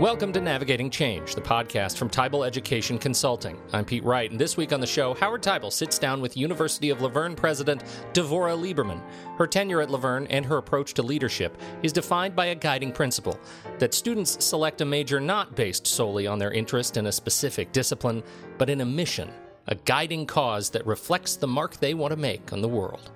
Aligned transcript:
Welcome 0.00 0.32
to 0.32 0.40
Navigating 0.40 0.88
Change, 0.88 1.34
the 1.34 1.42
podcast 1.42 1.98
from 1.98 2.08
Teibel 2.08 2.46
Education 2.46 2.96
Consulting. 2.96 3.58
I'm 3.74 3.84
Pete 3.84 4.02
Wright, 4.02 4.30
and 4.30 4.40
this 4.40 4.56
week 4.56 4.72
on 4.72 4.80
the 4.80 4.86
show, 4.86 5.12
Howard 5.12 5.42
Teibel 5.42 5.70
sits 5.70 5.98
down 5.98 6.22
with 6.22 6.38
University 6.38 6.88
of 6.88 7.02
La 7.02 7.10
Verne 7.10 7.36
president 7.36 7.84
Devorah 8.14 8.58
Lieberman. 8.58 9.02
Her 9.36 9.46
tenure 9.46 9.82
at 9.82 9.90
La 9.90 9.98
Verne 9.98 10.26
and 10.28 10.46
her 10.46 10.56
approach 10.56 10.94
to 10.94 11.02
leadership 11.02 11.54
is 11.82 11.92
defined 11.92 12.34
by 12.34 12.46
a 12.46 12.54
guiding 12.54 12.92
principle 12.92 13.38
that 13.78 13.92
students 13.92 14.42
select 14.42 14.80
a 14.80 14.86
major 14.86 15.20
not 15.20 15.54
based 15.54 15.86
solely 15.86 16.26
on 16.26 16.38
their 16.38 16.52
interest 16.52 16.96
in 16.96 17.04
a 17.04 17.12
specific 17.12 17.70
discipline, 17.70 18.22
but 18.56 18.70
in 18.70 18.80
a 18.80 18.86
mission, 18.86 19.30
a 19.66 19.74
guiding 19.74 20.24
cause 20.24 20.70
that 20.70 20.86
reflects 20.86 21.36
the 21.36 21.46
mark 21.46 21.76
they 21.76 21.92
want 21.92 22.12
to 22.12 22.16
make 22.16 22.54
on 22.54 22.62
the 22.62 22.68
world. 22.68 23.10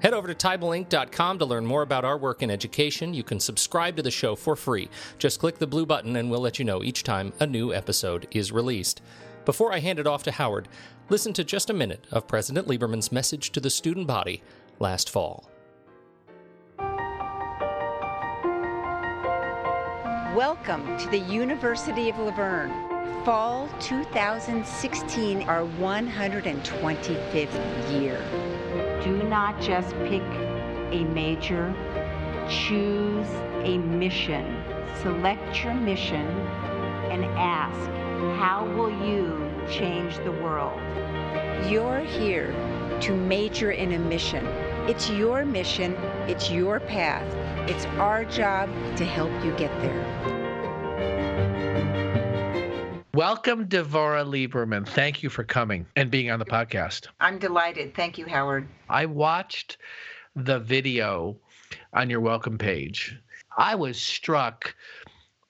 Head 0.00 0.14
over 0.14 0.28
to 0.28 0.34
TeibelInc.com 0.34 1.38
to 1.38 1.44
learn 1.44 1.66
more 1.66 1.82
about 1.82 2.06
our 2.06 2.16
work 2.16 2.42
in 2.42 2.50
education. 2.50 3.12
You 3.12 3.22
can 3.22 3.38
subscribe 3.38 3.96
to 3.96 4.02
the 4.02 4.10
show 4.10 4.34
for 4.34 4.56
free. 4.56 4.88
Just 5.18 5.40
click 5.40 5.58
the 5.58 5.66
blue 5.66 5.84
button 5.84 6.16
and 6.16 6.30
we'll 6.30 6.40
let 6.40 6.58
you 6.58 6.64
know 6.64 6.82
each 6.82 7.02
time 7.02 7.34
a 7.38 7.46
new 7.46 7.74
episode 7.74 8.26
is 8.30 8.50
released. 8.50 9.02
Before 9.44 9.74
I 9.74 9.80
hand 9.80 9.98
it 9.98 10.06
off 10.06 10.22
to 10.22 10.30
Howard, 10.30 10.68
listen 11.10 11.34
to 11.34 11.44
just 11.44 11.68
a 11.68 11.74
minute 11.74 12.06
of 12.10 12.26
President 12.26 12.66
Lieberman's 12.66 13.12
message 13.12 13.50
to 13.50 13.60
the 13.60 13.68
student 13.68 14.06
body 14.06 14.42
last 14.78 15.10
fall. 15.10 15.50
Welcome 20.34 20.96
to 20.96 21.10
the 21.10 21.18
University 21.18 22.08
of 22.08 22.18
La 22.18 22.30
Verne. 22.30 22.72
Fall 23.26 23.68
2016, 23.80 25.42
our 25.42 25.66
125th 25.78 28.00
year. 28.00 28.89
Do 29.02 29.22
not 29.24 29.60
just 29.60 29.90
pick 30.00 30.22
a 30.92 31.04
major, 31.14 31.74
choose 32.50 33.28
a 33.64 33.78
mission. 33.78 34.62
Select 35.02 35.64
your 35.64 35.72
mission 35.72 36.26
and 37.10 37.24
ask, 37.38 37.78
how 38.38 38.66
will 38.76 38.90
you 39.06 39.50
change 39.70 40.16
the 40.18 40.32
world? 40.32 40.78
You're 41.70 42.00
here 42.00 42.52
to 43.00 43.16
major 43.16 43.70
in 43.70 43.92
a 43.92 43.98
mission. 43.98 44.44
It's 44.86 45.08
your 45.08 45.46
mission, 45.46 45.94
it's 46.28 46.50
your 46.50 46.78
path. 46.78 47.26
It's 47.70 47.86
our 47.98 48.26
job 48.26 48.68
to 48.96 49.04
help 49.06 49.32
you 49.42 49.52
get 49.52 49.70
there. 49.80 50.40
Welcome, 53.20 53.66
Devorah 53.66 54.24
Lieberman. 54.24 54.88
Thank 54.88 55.22
you 55.22 55.28
for 55.28 55.44
coming 55.44 55.84
and 55.94 56.10
being 56.10 56.30
on 56.30 56.38
the 56.38 56.46
podcast. 56.46 57.08
I'm 57.20 57.38
delighted. 57.38 57.94
Thank 57.94 58.16
you, 58.16 58.24
Howard. 58.24 58.66
I 58.88 59.04
watched 59.04 59.76
the 60.34 60.58
video 60.58 61.36
on 61.92 62.08
your 62.08 62.20
welcome 62.20 62.56
page. 62.56 63.20
I 63.58 63.74
was 63.74 64.00
struck 64.00 64.74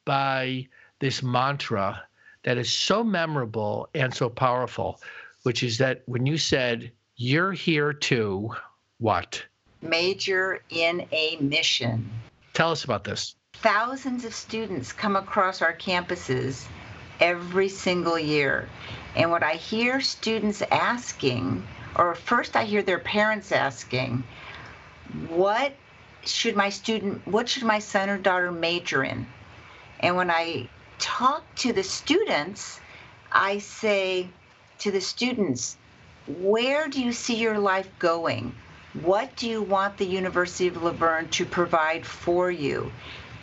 by 0.04 0.66
this 0.98 1.22
mantra 1.22 2.02
that 2.42 2.58
is 2.58 2.72
so 2.72 3.04
memorable 3.04 3.88
and 3.94 4.12
so 4.12 4.28
powerful, 4.28 5.00
which 5.44 5.62
is 5.62 5.78
that 5.78 6.02
when 6.06 6.26
you 6.26 6.38
said, 6.38 6.90
You're 7.14 7.52
here 7.52 7.92
to 7.92 8.50
what? 8.98 9.44
Major 9.80 10.60
in 10.70 11.06
a 11.12 11.36
mission. 11.36 12.10
Tell 12.52 12.72
us 12.72 12.82
about 12.82 13.04
this. 13.04 13.36
Thousands 13.52 14.24
of 14.24 14.34
students 14.34 14.92
come 14.92 15.14
across 15.14 15.62
our 15.62 15.76
campuses 15.76 16.66
every 17.20 17.68
single 17.68 18.18
year. 18.18 18.68
And 19.16 19.30
what 19.30 19.42
I 19.42 19.54
hear 19.54 20.00
students 20.00 20.62
asking, 20.70 21.66
or 21.96 22.14
first 22.14 22.56
I 22.56 22.64
hear 22.64 22.82
their 22.82 22.98
parents 22.98 23.52
asking, 23.52 24.24
what 25.28 25.74
should 26.24 26.56
my 26.56 26.68
student, 26.68 27.26
what 27.26 27.48
should 27.48 27.64
my 27.64 27.78
son 27.78 28.10
or 28.10 28.18
daughter 28.18 28.52
major 28.52 29.02
in? 29.02 29.26
And 30.00 30.16
when 30.16 30.30
I 30.30 30.68
talk 30.98 31.44
to 31.56 31.72
the 31.72 31.82
students, 31.82 32.80
I 33.32 33.58
say 33.58 34.28
to 34.78 34.90
the 34.90 35.00
students, 35.00 35.76
where 36.26 36.88
do 36.88 37.02
you 37.02 37.12
see 37.12 37.36
your 37.36 37.58
life 37.58 37.88
going? 37.98 38.54
What 39.02 39.36
do 39.36 39.48
you 39.48 39.62
want 39.62 39.96
the 39.96 40.06
University 40.06 40.68
of 40.68 40.82
La 40.82 40.90
Verne 40.90 41.28
to 41.30 41.44
provide 41.44 42.04
for 42.04 42.50
you? 42.50 42.92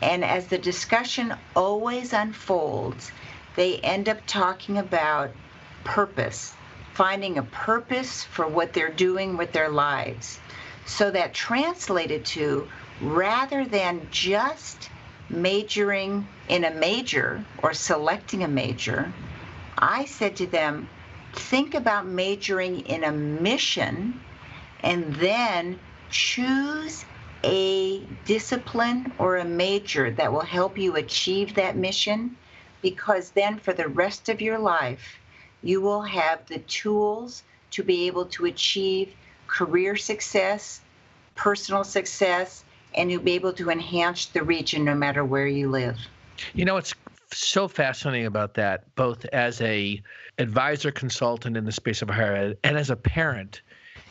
And 0.02 0.23
as 0.23 0.47
the 0.47 0.57
discussion 0.57 1.34
always 1.56 2.13
unfolds, 2.13 3.12
they 3.57 3.78
end 3.79 4.07
up 4.07 4.19
talking 4.28 4.78
about 4.78 5.31
purpose, 5.84 6.53
finding 6.94 7.38
a 7.38 7.44
purpose 7.44 8.23
for 8.23 8.47
what 8.47 8.72
they're 8.72 8.91
doing 8.91 9.35
with 9.35 9.51
their 9.51 9.69
lives. 9.69 10.40
So 10.85 11.09
that 11.12 11.34
translated 11.34 12.23
to 12.28 12.69
rather 13.01 13.66
than 13.66 14.07
just 14.12 14.90
majoring 15.29 16.28
in 16.47 16.63
a 16.63 16.72
major 16.72 17.44
or 17.63 17.73
selecting 17.73 18.44
a 18.44 18.47
major, 18.47 19.12
I 19.78 20.06
said 20.06 20.35
to 20.38 20.46
them, 20.46 20.88
think 21.34 21.73
about 21.73 22.06
majoring 22.06 22.81
in 22.81 23.03
a 23.03 23.12
mission 23.12 24.22
and 24.81 25.16
then 25.16 25.79
choose 26.12 27.06
a 27.44 28.01
discipline 28.25 29.12
or 29.17 29.38
a 29.38 29.46
major 29.46 30.12
that 30.12 30.31
will 30.31 30.41
help 30.41 30.78
you 30.78 30.96
achieve 30.96 31.56
that 31.56 31.75
mission 31.75 32.38
because 32.82 33.32
then 33.32 33.58
for 33.58 33.74
the 33.74 33.88
rest 33.88 34.30
of 34.30 34.42
your 34.42 34.60
life, 34.60 35.18
you 35.64 35.82
will 35.82 36.02
have 36.02 36.46
the 36.48 36.60
tools 36.60 37.44
to 37.72 37.84
be 37.84 38.08
able 38.08 38.26
to 38.26 38.46
achieve 38.46 39.14
career 39.48 39.96
success, 39.96 40.82
personal 41.36 41.84
success, 41.84 42.64
and 42.96 43.12
you'll 43.12 43.22
be 43.22 43.34
able 43.34 43.54
to 43.54 43.70
enhance 43.70 44.28
the 44.28 44.44
region 44.44 44.84
no 44.84 44.96
matter 44.96 45.24
where 45.24 45.48
you 45.48 45.70
live. 45.70 45.98
You 46.54 46.66
know, 46.66 46.78
it's 46.78 46.94
so 47.32 47.68
fascinating 47.68 48.26
about 48.26 48.54
that, 48.56 48.94
both 48.96 49.26
as 49.26 49.59
a 49.62 50.02
advisor 50.38 50.92
consultant 50.92 51.58
in 51.58 51.66
the 51.66 51.72
space 51.72 52.02
of 52.02 52.09
higher 52.09 52.36
ed 52.36 52.58
and 52.64 52.78
as 52.78 52.90
a 52.90 52.96
parent, 52.96 53.62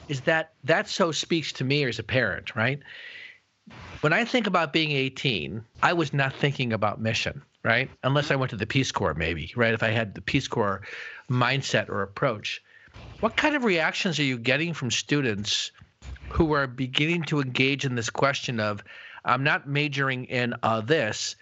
is 0.09 0.21
that 0.22 0.53
that 0.65 0.88
so 0.88 1.12
speaks 1.12 1.53
to 1.53 1.65
me 1.65 1.84
as 1.84 1.98
a 1.98 2.03
parent, 2.03 2.54
right? 2.54 2.81
When 4.00 4.12
I 4.12 4.25
think 4.25 4.47
about 4.47 4.72
being 4.72 4.93
18, 4.93 5.65
I 5.83 5.93
was 5.93 6.12
not 6.12 6.34
thinking 6.34 6.72
about 6.72 7.00
mission 7.00 7.43
right? 7.66 7.91
Unless 8.04 8.31
I 8.31 8.37
went 8.37 8.50
to 8.50 8.56
the 8.56 8.65
Peace 8.65 8.93
Corps, 8.93 9.15
maybe, 9.15 9.53
right? 9.56 9.75
If 9.75 9.82
I 9.82 9.88
had 9.88 10.15
the 10.15 10.21
Peace 10.22 10.47
Corps 10.47 10.82
mindset 11.28 11.88
or 11.88 12.03
approach. 12.03 12.62
What 13.21 13.37
kind 13.37 13.56
of 13.56 13.65
reactions 13.65 14.21
are 14.21 14.25
you 14.25 14.38
getting 14.38 14.72
from 14.72 14.93
students 14.93 15.72
who 16.31 16.53
are 16.53 16.69
beginning 16.69 17.25
to 17.25 17.41
engage 17.41 17.84
in 17.84 17.97
this 17.97 18.09
question 18.09 18.60
of, 18.60 18.84
I'm 19.25 19.43
not 19.43 19.69
majoring 19.69 20.27
in 20.27 20.54
uh, 20.62 20.81
this? 20.81 21.34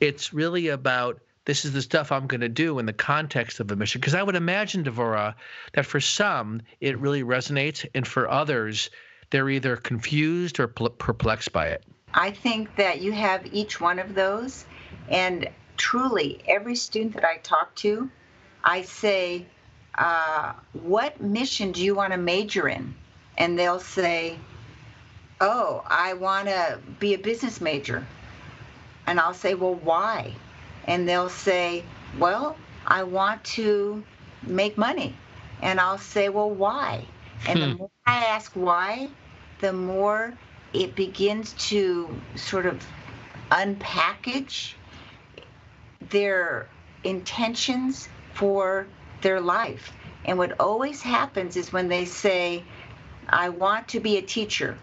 It's 0.00 0.32
really 0.32 0.68
about 0.68 1.20
this 1.44 1.64
is 1.64 1.72
the 1.72 1.82
stuff 1.82 2.12
I'm 2.12 2.28
going 2.28 2.40
to 2.40 2.48
do 2.48 2.78
in 2.78 2.86
the 2.86 2.92
context 2.92 3.58
of 3.58 3.70
a 3.72 3.76
mission. 3.76 4.00
Because 4.00 4.14
I 4.14 4.22
would 4.22 4.36
imagine, 4.36 4.84
Devorah, 4.84 5.34
that 5.72 5.86
for 5.86 5.98
some 5.98 6.62
it 6.80 6.98
really 7.00 7.24
resonates, 7.24 7.84
and 7.96 8.06
for 8.06 8.30
others, 8.30 8.90
they're 9.30 9.50
either 9.50 9.76
confused 9.76 10.60
or 10.60 10.68
perplexed 10.68 11.52
by 11.52 11.66
it. 11.66 11.84
I 12.14 12.30
think 12.30 12.76
that 12.76 13.00
you 13.00 13.10
have 13.10 13.44
each 13.52 13.80
one 13.80 13.98
of 13.98 14.14
those. 14.14 14.66
And 15.08 15.48
truly, 15.76 16.42
every 16.46 16.76
student 16.76 17.14
that 17.14 17.24
I 17.24 17.38
talk 17.38 17.74
to, 17.76 18.10
I 18.62 18.82
say, 18.82 19.46
uh, 19.96 20.52
What 20.72 21.20
mission 21.20 21.72
do 21.72 21.82
you 21.82 21.94
want 21.94 22.12
to 22.12 22.18
major 22.18 22.68
in? 22.68 22.94
And 23.36 23.58
they'll 23.58 23.80
say, 23.80 24.38
Oh, 25.40 25.84
I 25.86 26.14
want 26.14 26.48
to 26.48 26.78
be 26.98 27.14
a 27.14 27.18
business 27.18 27.60
major. 27.60 28.06
And 29.06 29.20
I'll 29.20 29.34
say, 29.34 29.54
Well, 29.54 29.74
why? 29.74 30.34
And 30.86 31.08
they'll 31.08 31.28
say, 31.28 31.84
Well, 32.18 32.56
I 32.86 33.02
want 33.04 33.44
to 33.44 34.04
make 34.42 34.76
money. 34.76 35.14
And 35.62 35.80
I'll 35.80 35.98
say, 35.98 36.28
Well, 36.28 36.50
why? 36.50 37.06
And 37.46 37.58
hmm. 37.58 37.70
the 37.70 37.74
more 37.76 37.90
I 38.06 38.24
ask 38.26 38.52
why, 38.54 39.08
the 39.60 39.72
more 39.72 40.36
it 40.72 40.94
begins 40.94 41.52
to 41.68 42.20
sort 42.36 42.66
of 42.66 42.84
unpackage 43.50 44.74
their 46.10 46.68
intentions 47.02 48.08
for 48.32 48.86
their 49.22 49.40
life. 49.40 49.92
And 50.24 50.38
what 50.38 50.58
always 50.60 51.02
happens 51.02 51.56
is 51.56 51.72
when 51.72 51.88
they 51.88 52.04
say, 52.04 52.64
I 53.28 53.50
want 53.50 53.88
to 53.88 54.00
be 54.00 54.16
a 54.16 54.22
teacher. 54.22 54.78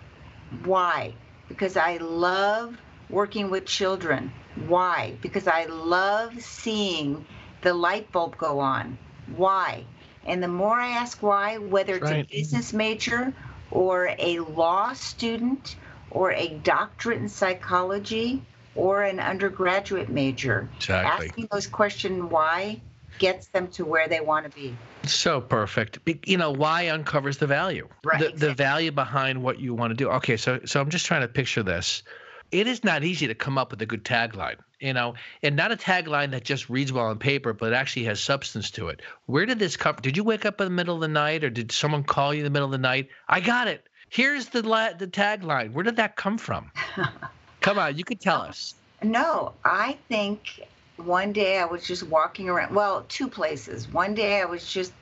Why? 0.63 1.13
Because 1.47 1.77
I 1.77 1.97
love 1.97 2.77
working 3.09 3.49
with 3.49 3.65
children. 3.65 4.31
Why? 4.67 5.15
Because 5.21 5.47
I 5.47 5.65
love 5.65 6.41
seeing 6.41 7.25
the 7.61 7.73
light 7.73 8.11
bulb 8.11 8.37
go 8.37 8.59
on. 8.59 8.97
Why? 9.35 9.85
And 10.25 10.41
the 10.41 10.47
more 10.47 10.79
I 10.79 10.89
ask 10.91 11.21
why, 11.21 11.57
whether 11.57 11.95
it's 11.95 12.03
right. 12.03 12.25
a 12.25 12.35
business 12.35 12.73
major 12.73 13.33
or 13.71 14.13
a 14.19 14.39
law 14.39 14.93
student 14.93 15.75
or 16.11 16.31
a 16.31 16.49
doctorate 16.49 17.19
in 17.19 17.29
psychology 17.29 18.43
or 18.75 19.03
an 19.03 19.19
undergraduate 19.19 20.09
major. 20.09 20.67
Exactly. 20.77 21.27
Asking 21.27 21.47
those 21.51 21.67
questions 21.67 22.23
why 22.31 22.81
gets 23.19 23.47
them 23.47 23.67
to 23.67 23.85
where 23.85 24.07
they 24.07 24.21
want 24.21 24.49
to 24.49 24.51
be. 24.55 24.75
So 25.03 25.41
perfect. 25.41 25.99
You 26.25 26.37
know, 26.37 26.51
why 26.51 26.89
uncovers 26.89 27.37
the 27.37 27.47
value. 27.47 27.87
Right. 28.03 28.19
The, 28.19 28.25
exactly. 28.29 28.47
the 28.47 28.53
value 28.55 28.91
behind 28.91 29.43
what 29.43 29.59
you 29.59 29.73
want 29.73 29.91
to 29.91 29.95
do. 29.95 30.09
Okay, 30.09 30.37
so 30.37 30.59
so 30.65 30.79
I'm 30.81 30.89
just 30.89 31.05
trying 31.05 31.21
to 31.21 31.27
picture 31.27 31.63
this. 31.63 32.03
it 32.51 32.67
is 32.67 32.83
not 32.83 33.03
easy 33.03 33.27
to 33.27 33.35
come 33.35 33.57
up 33.57 33.71
with 33.71 33.81
a 33.81 33.85
good 33.85 34.03
tagline, 34.03 34.57
you 34.79 34.93
know, 34.93 35.13
and 35.41 35.55
not 35.55 35.71
a 35.71 35.77
tagline 35.77 36.31
that 36.31 36.43
just 36.43 36.69
reads 36.69 36.91
well 36.91 37.05
on 37.05 37.17
paper, 37.17 37.53
but 37.53 37.73
actually 37.73 38.03
has 38.05 38.19
substance 38.19 38.69
to 38.71 38.89
it. 38.89 39.01
Where 39.25 39.45
did 39.45 39.59
this 39.59 39.77
come? 39.77 39.95
Did 40.01 40.17
you 40.17 40.23
wake 40.23 40.45
up 40.45 40.59
in 40.59 40.65
the 40.65 40.71
middle 40.71 40.95
of 40.95 41.01
the 41.01 41.07
night, 41.07 41.43
or 41.43 41.49
did 41.49 41.71
someone 41.71 42.03
call 42.03 42.33
you 42.33 42.39
in 42.39 42.43
the 42.43 42.49
middle 42.49 42.67
of 42.67 42.71
the 42.71 42.77
night? 42.77 43.09
I 43.29 43.39
got 43.39 43.67
it. 43.67 43.87
Here's 44.09 44.49
the 44.49 44.67
la- 44.67 44.93
the 44.93 45.07
tagline. 45.07 45.71
Where 45.71 45.83
did 45.83 45.95
that 45.95 46.15
come 46.17 46.37
from? 46.37 46.71
come 47.61 47.79
on, 47.79 47.97
you 47.97 48.03
could 48.03 48.19
tell 48.19 48.41
us. 48.41 48.75
No, 49.03 49.53
I 49.63 49.97
think 50.09 50.67
one 50.97 51.33
day 51.33 51.57
I 51.57 51.65
was 51.65 51.85
just 51.85 52.03
walking 52.03 52.49
around. 52.49 52.75
Well, 52.75 53.05
two 53.07 53.27
places. 53.27 53.87
One 53.87 54.13
day 54.13 54.41
I 54.41 54.45
was 54.45 54.71
just 54.71 54.93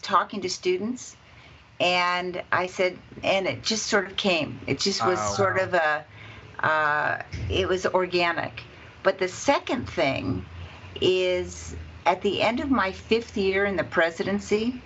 talking 0.00 0.40
to 0.40 0.50
students 0.50 1.16
and 1.80 2.42
I 2.52 2.66
said, 2.66 2.98
and 3.22 3.46
it 3.46 3.62
just 3.62 3.86
sort 3.86 4.06
of 4.06 4.16
came. 4.16 4.60
It 4.66 4.78
just 4.78 5.04
was 5.04 5.18
oh, 5.20 5.34
sort 5.34 5.56
wow. 5.56 5.62
of 5.64 5.74
a, 5.74 6.04
uh, 6.64 7.22
it 7.50 7.68
was 7.68 7.86
organic. 7.86 8.62
But 9.02 9.18
the 9.18 9.28
second 9.28 9.88
thing 9.88 10.44
is 11.00 11.74
at 12.06 12.22
the 12.22 12.42
end 12.42 12.60
of 12.60 12.70
my 12.70 12.92
fifth 12.92 13.36
year 13.36 13.64
in 13.64 13.76
the 13.76 13.84
presidency, 13.84 14.80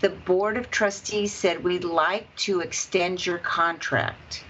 the 0.00 0.10
board 0.10 0.56
of 0.56 0.70
trustees 0.70 1.32
said 1.32 1.62
we'd 1.62 1.84
like 1.84 2.34
to 2.36 2.60
extend 2.60 3.24
your 3.24 3.38
contract. 3.38 4.44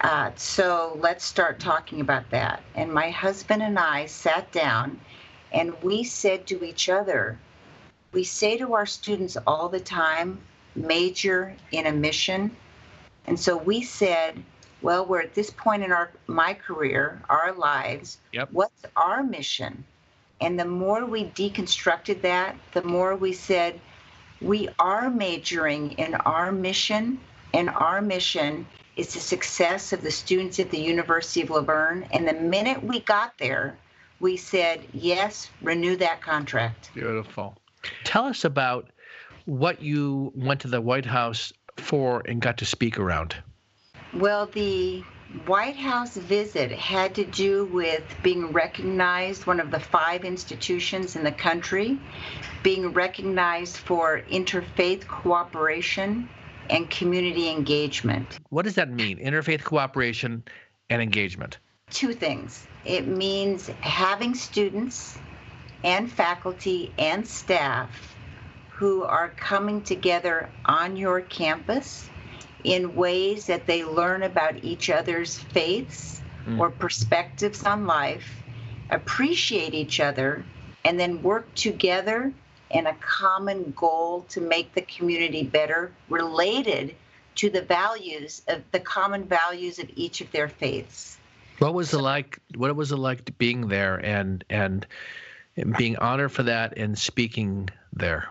Uh, 0.00 0.30
so 0.36 0.98
let's 1.00 1.24
start 1.24 1.58
talking 1.60 2.00
about 2.00 2.28
that. 2.30 2.62
And 2.74 2.92
my 2.92 3.10
husband 3.10 3.62
and 3.62 3.78
I 3.78 4.06
sat 4.06 4.50
down 4.52 5.00
and 5.52 5.74
we 5.82 6.04
said 6.04 6.46
to 6.48 6.64
each 6.64 6.88
other, 6.88 7.38
we 8.12 8.24
say 8.24 8.56
to 8.58 8.74
our 8.74 8.86
students 8.86 9.36
all 9.46 9.68
the 9.68 9.80
time, 9.80 10.38
major 10.74 11.54
in 11.72 11.86
a 11.86 11.92
mission. 11.92 12.54
And 13.26 13.38
so 13.38 13.56
we 13.56 13.82
said, 13.82 14.42
well, 14.82 15.06
we're 15.06 15.22
at 15.22 15.34
this 15.34 15.50
point 15.50 15.82
in 15.82 15.92
our 15.92 16.10
my 16.26 16.52
career, 16.54 17.22
our 17.30 17.52
lives. 17.52 18.18
Yep. 18.32 18.48
What's 18.52 18.84
our 18.96 19.22
mission? 19.22 19.84
And 20.40 20.58
the 20.58 20.66
more 20.66 21.06
we 21.06 21.26
deconstructed 21.26 22.20
that, 22.22 22.56
the 22.72 22.82
more 22.82 23.16
we 23.16 23.32
said, 23.32 23.80
we 24.42 24.68
are 24.78 25.08
majoring 25.08 25.92
in 25.92 26.14
our 26.16 26.52
mission, 26.52 27.18
and 27.54 27.70
our 27.70 28.02
mission 28.02 28.66
is 28.96 29.14
the 29.14 29.20
success 29.20 29.92
of 29.92 30.02
the 30.02 30.10
students 30.10 30.58
at 30.60 30.70
the 30.70 30.78
University 30.78 31.42
of 31.42 31.50
La 31.50 31.60
Verne. 31.60 32.06
And 32.12 32.26
the 32.26 32.34
minute 32.34 32.82
we 32.82 33.00
got 33.00 33.36
there, 33.38 33.76
we 34.20 34.36
said, 34.36 34.82
yes, 34.92 35.50
renew 35.62 35.96
that 35.96 36.22
contract. 36.22 36.90
Beautiful. 36.94 37.56
Tell 38.04 38.24
us 38.24 38.44
about 38.44 38.90
what 39.44 39.82
you 39.82 40.32
went 40.34 40.60
to 40.60 40.68
the 40.68 40.80
White 40.80 41.06
House 41.06 41.52
for 41.76 42.22
and 42.26 42.40
got 42.40 42.58
to 42.58 42.64
speak 42.64 42.98
around. 42.98 43.36
Well, 44.14 44.46
the 44.46 45.02
White 45.46 45.76
House 45.76 46.16
visit 46.16 46.70
had 46.70 47.16
to 47.16 47.24
do 47.24 47.66
with 47.66 48.04
being 48.22 48.52
recognized, 48.52 49.46
one 49.46 49.58
of 49.58 49.72
the 49.72 49.80
five 49.80 50.24
institutions 50.24 51.16
in 51.16 51.24
the 51.24 51.32
country, 51.32 51.98
being 52.62 52.92
recognized 52.92 53.76
for 53.76 54.22
interfaith 54.30 55.06
cooperation 55.08 56.28
and 56.70 56.88
community 56.90 57.48
engagement. 57.48 58.38
What 58.50 58.64
does 58.64 58.74
that 58.74 58.90
mean, 58.90 59.18
interfaith 59.18 59.64
cooperation 59.64 60.42
and 60.90 61.02
engagement? 61.02 61.58
Two 61.90 62.12
things. 62.12 62.66
It 62.84 63.06
means 63.06 63.68
having 63.80 64.34
students 64.34 65.18
and 65.84 66.10
faculty 66.10 66.92
and 66.98 67.26
staff 67.26 68.14
who 68.70 69.04
are 69.04 69.28
coming 69.30 69.82
together 69.82 70.50
on 70.64 70.96
your 70.96 71.20
campus 71.20 72.08
in 72.64 72.94
ways 72.94 73.46
that 73.46 73.66
they 73.66 73.84
learn 73.84 74.22
about 74.22 74.64
each 74.64 74.90
other's 74.90 75.38
faiths 75.38 76.22
mm. 76.46 76.58
or 76.58 76.70
perspectives 76.70 77.62
on 77.64 77.86
life, 77.86 78.42
appreciate 78.90 79.74
each 79.74 80.00
other, 80.00 80.44
and 80.84 80.98
then 80.98 81.22
work 81.22 81.54
together 81.54 82.32
in 82.74 82.86
a 82.86 82.94
common 82.94 83.72
goal 83.76 84.26
to 84.28 84.40
make 84.40 84.74
the 84.74 84.82
community 84.82 85.44
better 85.44 85.92
related 86.08 86.94
to 87.36 87.48
the 87.48 87.62
values 87.62 88.42
of 88.48 88.62
the 88.72 88.80
common 88.80 89.24
values 89.24 89.78
of 89.78 89.88
each 89.96 90.20
of 90.20 90.30
their 90.32 90.48
faiths. 90.48 91.16
What 91.58 91.72
was 91.72 91.90
so, 91.90 91.98
it 91.98 92.02
like 92.02 92.40
what 92.56 92.74
was 92.74 92.92
it 92.92 92.96
like 92.96 93.38
being 93.38 93.68
there 93.68 94.04
and 94.04 94.44
and 94.50 94.86
being 95.78 95.96
honored 95.96 96.32
for 96.32 96.42
that 96.42 96.76
and 96.76 96.98
speaking 96.98 97.70
there? 97.92 98.28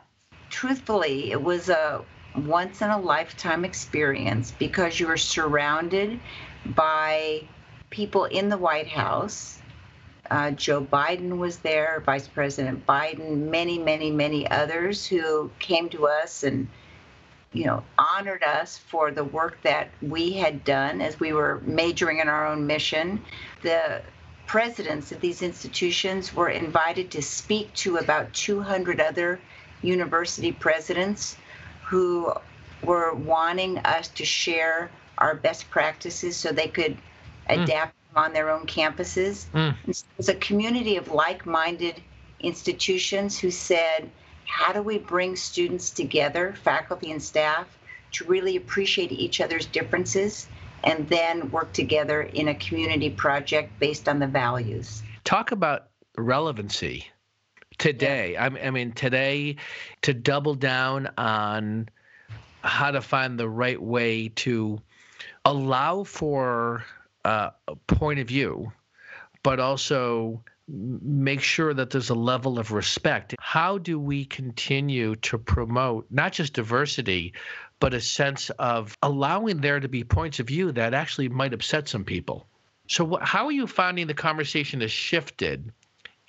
Truthfully, 0.50 1.31
it 1.31 1.42
was 1.42 1.69
a 1.69 2.04
once 2.36 2.81
in 2.81 2.90
a 2.90 3.00
lifetime 3.00 3.63
experience 3.63 4.51
because 4.51 5.00
you 5.00 5.07
were 5.07 5.18
surrounded 5.18 6.19
by 6.66 7.48
people 7.90 8.25
in 8.25 8.50
the 8.50 8.57
White 8.57 8.88
House. 8.88 9.60
Uh, 10.33 10.50
Joe 10.50 10.81
Biden 10.81 11.38
was 11.38 11.59
there, 11.59 12.01
Vice 12.07 12.27
President 12.27 12.88
Biden, 12.88 13.51
many, 13.51 13.77
many, 13.77 14.09
many 14.09 14.50
others 14.50 15.06
who 15.06 15.51
came 15.59 15.89
to 15.89 16.07
us 16.07 16.41
and, 16.41 16.68
you 17.51 17.65
know, 17.65 17.83
honored 18.00 18.41
us 18.41 18.75
for 18.75 19.12
the 19.12 19.24
work 19.24 19.59
that 19.62 19.91
we 20.01 20.33
had 20.33 20.63
done 20.63 21.01
as 21.01 21.19
we 21.19 21.33
were 21.33 21.62
majoring 21.65 22.18
in 22.18 22.27
our 22.30 22.47
own 22.47 22.65
mission. 22.65 23.21
The 23.62 24.01
presidents 24.47 25.12
of 25.12 25.21
these 25.21 25.44
institutions 25.44 26.33
were 26.33 26.50
invited 26.50 27.12
to 27.12 27.21
speak 27.21 27.71
to 27.75 27.97
about 27.97 28.33
200 28.33 29.00
other 29.00 29.39
university 29.83 30.51
presidents 30.51 31.38
who 31.83 32.33
were 32.83 33.13
wanting 33.13 33.77
us 33.85 34.07
to 34.07 34.25
share 34.25 34.89
our 35.19 35.35
best 35.35 35.69
practices 35.69 36.35
so 36.35 36.51
they 36.51 36.69
could 36.69 36.97
mm. 37.47 37.63
adapt 37.63 37.94
on 38.15 38.33
their 38.33 38.50
own 38.50 38.65
campuses. 38.65 39.45
Mm. 39.54 39.75
It 39.88 40.04
was 40.18 40.30
a 40.30 40.36
community 40.36 40.98
of 40.98 41.12
like 41.12 41.45
minded 41.45 42.01
institutions 42.39 43.39
who 43.39 43.51
said, 43.51 44.10
How 44.45 44.74
do 44.74 44.81
we 44.81 44.98
bring 44.98 45.36
students 45.36 45.89
together, 45.89 46.54
faculty 46.63 47.12
and 47.12 47.21
staff, 47.21 47.68
to 48.13 48.25
really 48.25 48.56
appreciate 48.56 49.12
each 49.12 49.42
other's 49.42 49.65
differences 49.65 50.48
and 50.83 51.07
then 51.10 51.50
work 51.51 51.71
together 51.74 52.21
in 52.21 52.50
a 52.50 52.56
community 52.56 53.10
project 53.10 53.77
based 53.80 54.10
on 54.10 54.19
the 54.19 54.27
values. 54.27 55.01
Talk 55.24 55.51
about 55.51 55.88
relevancy 56.18 57.07
today. 57.77 58.33
Yeah. 58.33 58.50
I 58.62 58.69
mean, 58.69 58.92
today 58.92 59.56
to 60.01 60.13
double 60.13 60.56
down 60.56 61.09
on 61.18 61.89
how 62.63 62.92
to 62.92 63.01
find 63.01 63.39
the 63.39 63.50
right 63.50 63.81
way 63.81 64.30
to 64.30 64.81
allow 65.45 66.04
for 66.04 66.85
uh, 67.25 67.51
point 67.87 68.19
of 68.19 68.27
view, 68.27 68.71
but 69.44 69.59
also 69.59 70.44
make 70.68 71.42
sure 71.42 71.73
that 71.73 71.89
there's 71.89 72.09
a 72.09 72.15
level 72.15 72.57
of 72.57 72.71
respect. 72.71 73.35
How 73.39 73.77
do 73.77 73.99
we 73.99 74.23
continue 74.23 75.15
to 75.18 75.37
promote 75.37 76.07
not 76.09 76.31
just 76.31 76.53
diversity, 76.53 77.33
but 77.83 77.94
a 77.94 77.99
sense 77.99 78.49
of 78.51 78.97
allowing 79.03 79.59
there 79.59 79.77
to 79.77 79.89
be 79.89 80.06
points 80.06 80.39
of 80.39 80.47
view 80.47 80.71
that 80.71 80.94
actually 80.94 81.27
might 81.27 81.53
upset 81.53 81.89
some 81.89 82.06
people. 82.06 82.47
So, 82.87 83.18
how 83.21 83.47
are 83.47 83.51
you 83.51 83.68
finding 83.68 84.07
the 84.07 84.13
conversation 84.13 84.80
has 84.80 84.89
shifted 84.89 85.69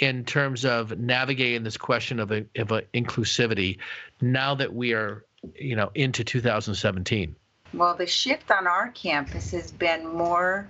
in 0.00 0.24
terms 0.24 0.64
of 0.64 0.98
navigating 0.98 1.62
this 1.62 1.76
question 1.76 2.18
of, 2.18 2.32
a, 2.32 2.44
of 2.56 2.72
a 2.72 2.82
inclusivity 2.92 3.78
now 4.20 4.56
that 4.56 4.74
we 4.74 4.94
are, 4.94 5.24
you 5.54 5.76
know, 5.76 5.92
into 5.94 6.24
2017? 6.24 7.36
Well, 7.72 7.94
the 7.94 8.08
shift 8.08 8.50
on 8.50 8.66
our 8.66 8.88
campus 8.88 9.52
has 9.52 9.70
been 9.70 10.08
more 10.08 10.66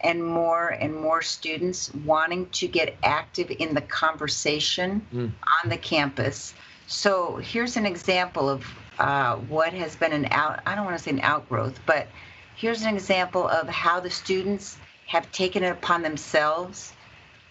and 0.00 0.24
more 0.24 0.68
and 0.68 0.94
more 0.94 1.22
students 1.22 1.92
wanting 2.04 2.48
to 2.50 2.68
get 2.68 2.96
active 3.02 3.50
in 3.58 3.74
the 3.74 3.80
conversation 3.80 5.06
mm. 5.12 5.32
on 5.62 5.70
the 5.70 5.76
campus. 5.76 6.54
So 6.86 7.36
here's 7.36 7.76
an 7.76 7.86
example 7.86 8.48
of 8.48 8.66
uh, 8.98 9.36
what 9.36 9.72
has 9.72 9.96
been 9.96 10.12
an 10.12 10.26
out, 10.30 10.60
I 10.66 10.74
don't 10.74 10.84
want 10.84 10.96
to 10.96 11.02
say 11.02 11.10
an 11.10 11.20
outgrowth, 11.20 11.80
but 11.86 12.06
here's 12.56 12.82
an 12.82 12.94
example 12.94 13.48
of 13.48 13.68
how 13.68 14.00
the 14.00 14.10
students 14.10 14.76
have 15.06 15.30
taken 15.32 15.62
it 15.64 15.70
upon 15.70 16.02
themselves 16.02 16.92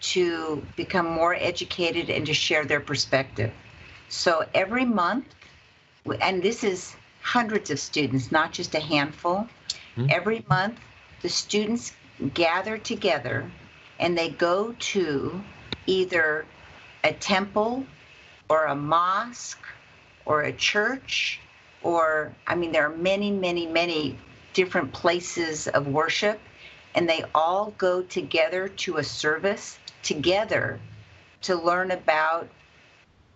to 0.00 0.64
become 0.76 1.06
more 1.06 1.34
educated 1.34 2.10
and 2.10 2.26
to 2.26 2.34
share 2.34 2.64
their 2.64 2.80
perspective. 2.80 3.50
So 4.08 4.44
every 4.54 4.84
month, 4.84 5.24
and 6.20 6.42
this 6.42 6.62
is 6.62 6.94
hundreds 7.22 7.70
of 7.70 7.80
students, 7.80 8.30
not 8.30 8.52
just 8.52 8.74
a 8.74 8.80
handful, 8.80 9.48
mm-hmm. 9.96 10.06
every 10.10 10.44
month 10.48 10.78
the 11.22 11.28
students 11.28 11.94
gather 12.34 12.78
together 12.78 13.50
and 13.98 14.16
they 14.16 14.28
go 14.30 14.74
to 14.78 15.40
either 15.86 16.46
a 17.02 17.12
temple 17.12 17.84
or 18.48 18.66
a 18.66 18.74
mosque 18.74 19.66
or 20.24 20.42
a 20.42 20.52
church 20.52 21.40
or 21.82 22.34
I 22.46 22.54
mean 22.54 22.72
there 22.72 22.86
are 22.86 22.96
many 22.96 23.30
many 23.30 23.66
many 23.66 24.18
different 24.52 24.92
places 24.92 25.68
of 25.68 25.86
worship 25.88 26.40
and 26.94 27.08
they 27.08 27.24
all 27.34 27.72
go 27.78 28.02
together 28.02 28.68
to 28.68 28.98
a 28.98 29.04
service 29.04 29.78
together 30.02 30.78
to 31.42 31.56
learn 31.56 31.90
about 31.90 32.48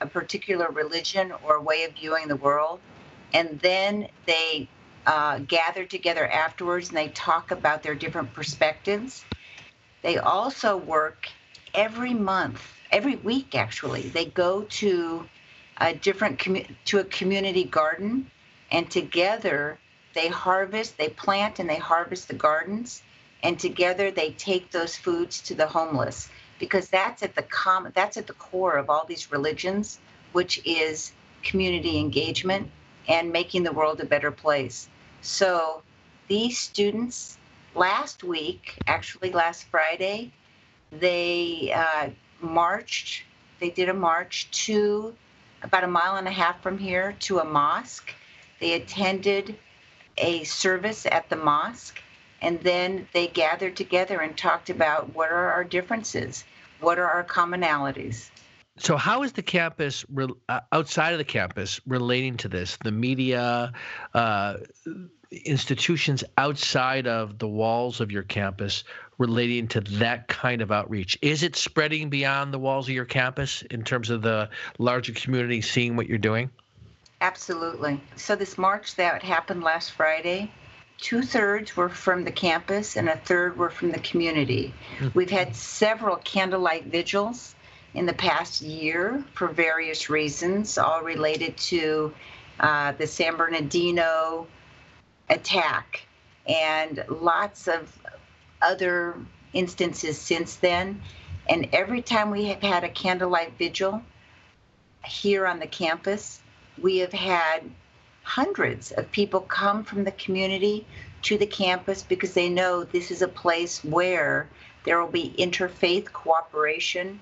a 0.00 0.06
particular 0.06 0.68
religion 0.70 1.32
or 1.44 1.60
way 1.60 1.84
of 1.84 1.92
viewing 1.92 2.28
the 2.28 2.36
world. 2.36 2.80
And 3.34 3.58
then 3.60 4.08
they 4.26 4.68
uh, 5.08 5.38
gather 5.38 5.86
together 5.86 6.28
afterwards 6.28 6.90
and 6.90 6.98
they 6.98 7.08
talk 7.08 7.50
about 7.50 7.82
their 7.82 7.94
different 7.94 8.30
perspectives. 8.34 9.24
They 10.02 10.18
also 10.18 10.76
work 10.76 11.30
every 11.72 12.12
month, 12.12 12.62
every 12.92 13.16
week 13.16 13.54
actually. 13.54 14.02
They 14.02 14.26
go 14.26 14.64
to 14.64 15.26
a 15.78 15.94
different 15.94 16.38
commu- 16.38 16.68
to 16.84 16.98
a 16.98 17.04
community 17.04 17.64
garden, 17.64 18.30
and 18.70 18.90
together 18.90 19.78
they 20.14 20.28
harvest, 20.28 20.98
they 20.98 21.08
plant, 21.08 21.58
and 21.58 21.70
they 21.70 21.78
harvest 21.78 22.28
the 22.28 22.34
gardens, 22.34 23.02
and 23.42 23.58
together 23.58 24.10
they 24.10 24.32
take 24.32 24.70
those 24.70 24.94
foods 24.94 25.40
to 25.42 25.54
the 25.54 25.66
homeless 25.66 26.28
because 26.58 26.90
that's 26.90 27.22
at 27.22 27.34
the 27.34 27.42
com- 27.44 27.92
that's 27.94 28.18
at 28.18 28.26
the 28.26 28.34
core 28.34 28.76
of 28.76 28.90
all 28.90 29.06
these 29.06 29.32
religions, 29.32 30.00
which 30.32 30.60
is 30.66 31.12
community 31.42 31.98
engagement 31.98 32.70
and 33.08 33.32
making 33.32 33.62
the 33.62 33.72
world 33.72 34.00
a 34.00 34.04
better 34.04 34.30
place. 34.30 34.86
So 35.20 35.82
these 36.28 36.58
students 36.58 37.38
last 37.74 38.24
week, 38.24 38.78
actually 38.86 39.30
last 39.30 39.64
Friday, 39.64 40.32
they 40.92 41.72
uh, 41.74 42.10
marched. 42.40 43.24
They 43.60 43.70
did 43.70 43.88
a 43.88 43.94
march 43.94 44.50
to 44.66 45.14
about 45.62 45.84
a 45.84 45.88
mile 45.88 46.16
and 46.16 46.28
a 46.28 46.32
half 46.32 46.62
from 46.62 46.78
here 46.78 47.16
to 47.20 47.40
a 47.40 47.44
mosque. 47.44 48.14
They 48.60 48.74
attended 48.74 49.58
a 50.16 50.44
service 50.44 51.06
at 51.06 51.28
the 51.28 51.36
mosque 51.36 52.00
and 52.40 52.60
then 52.60 53.08
they 53.12 53.26
gathered 53.26 53.76
together 53.76 54.20
and 54.20 54.36
talked 54.36 54.70
about 54.70 55.14
what 55.14 55.30
are 55.30 55.52
our 55.52 55.64
differences, 55.64 56.44
what 56.80 56.98
are 56.98 57.08
our 57.08 57.24
commonalities. 57.24 58.30
So, 58.78 58.96
how 58.96 59.22
is 59.22 59.32
the 59.32 59.42
campus 59.42 60.04
uh, 60.48 60.60
outside 60.72 61.12
of 61.12 61.18
the 61.18 61.24
campus 61.24 61.80
relating 61.86 62.36
to 62.38 62.48
this? 62.48 62.76
The 62.82 62.92
media, 62.92 63.72
uh, 64.14 64.54
institutions 65.30 66.24
outside 66.36 67.06
of 67.06 67.38
the 67.38 67.48
walls 67.48 68.00
of 68.00 68.10
your 68.10 68.22
campus 68.22 68.84
relating 69.18 69.68
to 69.68 69.80
that 69.80 70.28
kind 70.28 70.62
of 70.62 70.72
outreach? 70.72 71.18
Is 71.20 71.42
it 71.42 71.56
spreading 71.56 72.08
beyond 72.08 72.54
the 72.54 72.58
walls 72.58 72.88
of 72.88 72.94
your 72.94 73.04
campus 73.04 73.62
in 73.62 73.82
terms 73.82 74.10
of 74.10 74.22
the 74.22 74.48
larger 74.78 75.12
community 75.12 75.60
seeing 75.60 75.96
what 75.96 76.08
you're 76.08 76.18
doing? 76.18 76.50
Absolutely. 77.20 78.00
So, 78.16 78.36
this 78.36 78.56
march 78.56 78.94
that 78.94 79.22
happened 79.22 79.64
last 79.64 79.90
Friday, 79.90 80.52
two 80.98 81.22
thirds 81.22 81.76
were 81.76 81.88
from 81.88 82.24
the 82.24 82.30
campus 82.30 82.96
and 82.96 83.08
a 83.08 83.16
third 83.16 83.58
were 83.58 83.70
from 83.70 83.90
the 83.90 83.98
community. 83.98 84.72
Hmm. 84.98 85.08
We've 85.14 85.30
had 85.30 85.56
several 85.56 86.16
candlelight 86.16 86.86
vigils 86.86 87.56
in 87.94 88.06
the 88.06 88.12
past 88.12 88.60
year 88.60 89.24
for 89.34 89.48
various 89.48 90.10
reasons, 90.10 90.78
all 90.78 91.02
related 91.02 91.56
to 91.56 92.12
uh, 92.60 92.92
the 92.92 93.06
San 93.06 93.36
Bernardino 93.36 94.46
attack 95.30 96.06
and 96.46 97.04
lots 97.08 97.68
of 97.68 97.96
other 98.62 99.16
instances 99.52 100.18
since 100.18 100.56
then. 100.56 101.00
And 101.48 101.68
every 101.72 102.02
time 102.02 102.30
we 102.30 102.46
have 102.46 102.60
had 102.60 102.84
a 102.84 102.88
candlelight 102.88 103.52
vigil 103.58 104.02
here 105.04 105.46
on 105.46 105.58
the 105.58 105.66
campus, 105.66 106.40
we 106.80 106.98
have 106.98 107.12
had 107.12 107.62
hundreds 108.22 108.92
of 108.92 109.10
people 109.10 109.40
come 109.40 109.82
from 109.82 110.04
the 110.04 110.12
community 110.12 110.86
to 111.22 111.38
the 111.38 111.46
campus 111.46 112.02
because 112.02 112.34
they 112.34 112.48
know 112.48 112.84
this 112.84 113.10
is 113.10 113.22
a 113.22 113.28
place 113.28 113.82
where 113.82 114.48
there 114.84 115.00
will 115.00 115.10
be 115.10 115.34
interfaith 115.38 116.12
cooperation 116.12 117.18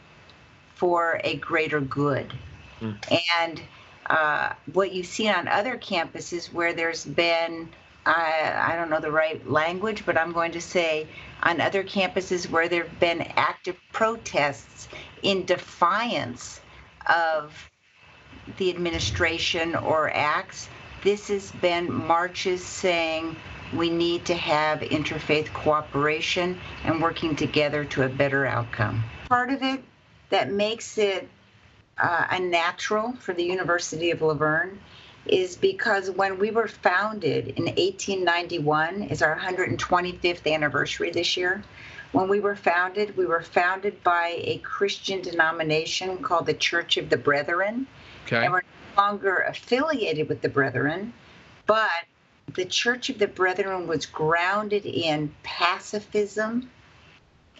for 0.76 1.20
a 1.24 1.36
greater 1.36 1.80
good. 1.80 2.32
Mm. 2.80 3.20
And 3.40 3.62
uh, 4.06 4.52
what 4.72 4.92
you've 4.92 5.06
seen 5.06 5.30
on 5.30 5.48
other 5.48 5.76
campuses 5.76 6.52
where 6.52 6.72
there's 6.72 7.04
been, 7.04 7.68
I, 8.04 8.54
I 8.54 8.76
don't 8.76 8.90
know 8.90 9.00
the 9.00 9.10
right 9.10 9.44
language, 9.50 10.04
but 10.06 10.16
I'm 10.16 10.32
going 10.32 10.52
to 10.52 10.60
say 10.60 11.08
on 11.42 11.60
other 11.60 11.82
campuses 11.82 12.48
where 12.48 12.68
there 12.68 12.84
have 12.84 13.00
been 13.00 13.22
active 13.36 13.76
protests 13.92 14.88
in 15.22 15.44
defiance 15.44 16.60
of 17.08 17.52
the 18.58 18.70
administration 18.70 19.74
or 19.74 20.10
acts, 20.14 20.68
this 21.02 21.28
has 21.28 21.50
been 21.52 21.92
marches 21.92 22.64
saying 22.64 23.34
we 23.74 23.90
need 23.90 24.24
to 24.26 24.34
have 24.34 24.80
interfaith 24.80 25.52
cooperation 25.52 26.58
and 26.84 27.02
working 27.02 27.34
together 27.34 27.84
to 27.86 28.02
a 28.02 28.08
better 28.08 28.46
outcome. 28.46 29.02
Part 29.28 29.50
of 29.50 29.62
it 29.62 29.82
that 30.30 30.50
makes 30.50 30.98
it 30.98 31.28
uh, 31.98 32.26
a 32.30 32.40
natural 32.40 33.12
for 33.14 33.32
the 33.32 33.44
University 33.44 34.10
of 34.10 34.22
La 34.22 34.34
Verne 34.34 34.78
is 35.26 35.56
because 35.56 36.10
when 36.10 36.38
we 36.38 36.50
were 36.50 36.68
founded 36.68 37.48
in 37.48 37.64
1891 37.64 39.04
is 39.04 39.22
our 39.22 39.36
125th 39.36 40.52
anniversary 40.52 41.10
this 41.10 41.36
year 41.36 41.64
when 42.12 42.28
we 42.28 42.38
were 42.38 42.54
founded 42.54 43.16
we 43.16 43.26
were 43.26 43.42
founded 43.42 44.00
by 44.04 44.36
a 44.44 44.58
christian 44.58 45.20
denomination 45.22 46.18
called 46.18 46.46
the 46.46 46.54
church 46.54 46.96
of 46.96 47.10
the 47.10 47.16
brethren 47.16 47.88
okay. 48.26 48.44
and 48.44 48.52
we're 48.52 48.62
no 48.96 49.02
longer 49.02 49.38
affiliated 49.48 50.28
with 50.28 50.42
the 50.42 50.48
Brethren, 50.48 51.12
but 51.66 51.90
the 52.54 52.64
Church 52.64 53.10
of 53.10 53.18
the 53.18 53.26
Brethren 53.26 53.86
was 53.86 54.06
grounded 54.06 54.86
in 54.86 55.34
pacifism 55.42 56.70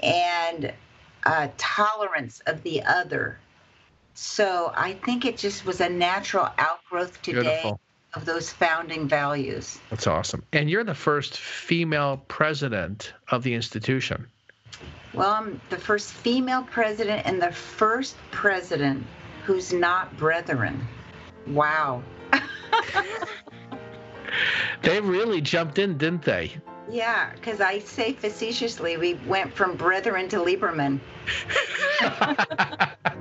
and 0.03 0.73
uh, 1.27 1.49
tolerance 1.59 2.41
of 2.47 2.63
the 2.63 2.83
other. 2.85 3.37
So 4.15 4.73
I 4.75 4.95
think 4.95 5.27
it 5.27 5.37
just 5.37 5.67
was 5.67 5.81
a 5.81 5.89
natural 5.89 6.49
outgrowth 6.57 7.21
today 7.21 7.43
Beautiful. 7.43 7.81
of 8.15 8.25
those 8.25 8.51
founding 8.51 9.09
values. 9.09 9.79
That's 9.91 10.07
awesome. 10.07 10.45
And 10.53 10.71
you're 10.71 10.85
the 10.85 10.95
first 10.95 11.37
female 11.37 12.23
president 12.29 13.13
of 13.29 13.43
the 13.43 13.55
institution. 13.55 14.29
Well, 15.13 15.31
I'm 15.31 15.61
the 15.69 15.79
first 15.79 16.13
female 16.13 16.63
president 16.63 17.27
and 17.27 17.43
the 17.43 17.53
first 17.53 18.17
president 18.31 19.05
who's 19.45 19.73
not 19.73 20.17
brethren. 20.17 20.87
Wow. 21.49 22.03
they 24.83 25.01
really 25.01 25.41
jumped 25.41 25.79
in, 25.79 25.99
didn't 25.99 26.23
they? 26.23 26.53
Yeah, 26.91 27.33
because 27.35 27.61
I 27.61 27.81
say 27.81 28.13
facetiously, 28.13 28.97
we 28.97 29.15
went 29.27 29.53
from 29.53 29.77
brethren 29.77 30.29
to 30.29 30.37
Lieberman. 30.39 31.01